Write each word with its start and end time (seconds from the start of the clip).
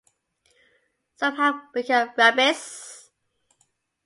Some 1.17 1.35
have 1.35 1.71
become 1.75 2.09
rabbis. 2.17 3.11